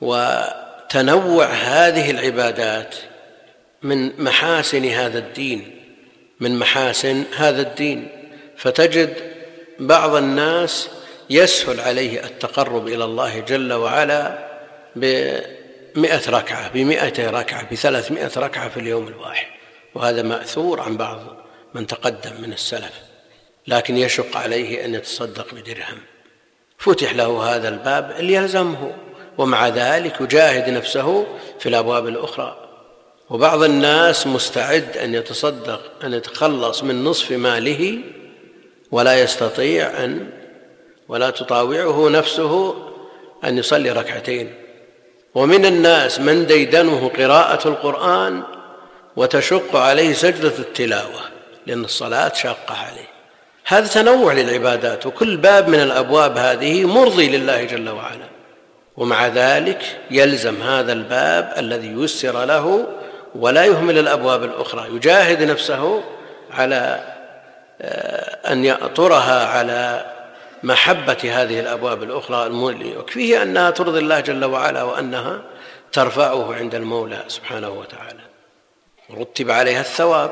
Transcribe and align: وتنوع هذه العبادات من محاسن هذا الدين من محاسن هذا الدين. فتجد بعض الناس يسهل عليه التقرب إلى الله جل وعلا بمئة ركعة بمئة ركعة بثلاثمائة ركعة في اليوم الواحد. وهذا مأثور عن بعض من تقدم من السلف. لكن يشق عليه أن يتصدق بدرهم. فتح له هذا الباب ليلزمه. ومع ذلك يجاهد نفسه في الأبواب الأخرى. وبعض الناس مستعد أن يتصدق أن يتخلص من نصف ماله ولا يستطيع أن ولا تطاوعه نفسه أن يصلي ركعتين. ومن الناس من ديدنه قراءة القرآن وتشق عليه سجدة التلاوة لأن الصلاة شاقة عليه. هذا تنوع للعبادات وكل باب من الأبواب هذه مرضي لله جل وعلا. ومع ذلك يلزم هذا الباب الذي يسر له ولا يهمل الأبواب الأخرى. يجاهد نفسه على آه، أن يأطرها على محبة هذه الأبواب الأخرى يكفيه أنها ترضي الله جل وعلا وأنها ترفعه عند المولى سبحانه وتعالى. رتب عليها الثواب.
وتنوع 0.00 1.46
هذه 1.46 2.10
العبادات 2.10 2.94
من 3.82 4.24
محاسن 4.24 4.84
هذا 4.84 5.18
الدين 5.18 5.82
من 6.40 6.58
محاسن 6.58 7.24
هذا 7.36 7.62
الدين. 7.62 8.08
فتجد 8.56 9.16
بعض 9.78 10.14
الناس 10.14 10.88
يسهل 11.30 11.80
عليه 11.80 12.24
التقرب 12.24 12.88
إلى 12.88 13.04
الله 13.04 13.40
جل 13.40 13.72
وعلا 13.72 14.46
بمئة 14.96 16.30
ركعة 16.30 16.68
بمئة 16.68 17.30
ركعة 17.30 17.70
بثلاثمائة 17.72 18.30
ركعة 18.36 18.68
في 18.68 18.80
اليوم 18.80 19.08
الواحد. 19.08 19.46
وهذا 19.94 20.22
مأثور 20.22 20.80
عن 20.80 20.96
بعض 20.96 21.36
من 21.74 21.86
تقدم 21.86 22.40
من 22.42 22.52
السلف. 22.52 22.92
لكن 23.66 23.96
يشق 23.96 24.36
عليه 24.36 24.84
أن 24.84 24.94
يتصدق 24.94 25.54
بدرهم. 25.54 25.98
فتح 26.78 27.14
له 27.14 27.56
هذا 27.56 27.68
الباب 27.68 28.14
ليلزمه. 28.18 28.92
ومع 29.38 29.68
ذلك 29.68 30.20
يجاهد 30.20 30.70
نفسه 30.70 31.26
في 31.60 31.68
الأبواب 31.68 32.08
الأخرى. 32.08 32.56
وبعض 33.30 33.62
الناس 33.62 34.26
مستعد 34.26 34.96
أن 34.96 35.14
يتصدق 35.14 35.80
أن 36.04 36.14
يتخلص 36.14 36.82
من 36.82 37.04
نصف 37.04 37.30
ماله 37.30 37.98
ولا 38.90 39.20
يستطيع 39.20 40.04
أن 40.04 40.30
ولا 41.08 41.30
تطاوعه 41.30 42.08
نفسه 42.08 42.74
أن 43.44 43.58
يصلي 43.58 43.90
ركعتين. 43.90 44.54
ومن 45.34 45.66
الناس 45.66 46.20
من 46.20 46.46
ديدنه 46.46 47.08
قراءة 47.08 47.68
القرآن 47.68 48.42
وتشق 49.16 49.76
عليه 49.76 50.12
سجدة 50.12 50.58
التلاوة 50.58 51.20
لأن 51.66 51.84
الصلاة 51.84 52.32
شاقة 52.34 52.74
عليه. 52.74 53.08
هذا 53.66 53.86
تنوع 53.86 54.32
للعبادات 54.32 55.06
وكل 55.06 55.36
باب 55.36 55.68
من 55.68 55.80
الأبواب 55.80 56.38
هذه 56.38 56.84
مرضي 56.84 57.36
لله 57.36 57.64
جل 57.64 57.88
وعلا. 57.88 58.35
ومع 58.96 59.26
ذلك 59.26 59.98
يلزم 60.10 60.62
هذا 60.62 60.92
الباب 60.92 61.52
الذي 61.58 61.88
يسر 61.88 62.44
له 62.44 62.86
ولا 63.34 63.64
يهمل 63.64 63.98
الأبواب 63.98 64.44
الأخرى. 64.44 64.96
يجاهد 64.96 65.42
نفسه 65.42 66.02
على 66.50 67.00
آه، 67.80 68.52
أن 68.52 68.64
يأطرها 68.64 69.46
على 69.46 70.04
محبة 70.62 71.18
هذه 71.24 71.60
الأبواب 71.60 72.02
الأخرى 72.02 72.46
يكفيه 72.82 73.42
أنها 73.42 73.70
ترضي 73.70 73.98
الله 73.98 74.20
جل 74.20 74.44
وعلا 74.44 74.82
وأنها 74.82 75.40
ترفعه 75.92 76.54
عند 76.54 76.74
المولى 76.74 77.24
سبحانه 77.28 77.68
وتعالى. 77.68 78.20
رتب 79.20 79.50
عليها 79.50 79.80
الثواب. 79.80 80.30